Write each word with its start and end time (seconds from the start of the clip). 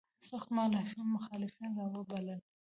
سخت 0.29 0.49
مخالفین 1.15 1.71
را 1.77 1.85
وبلل. 1.95 2.39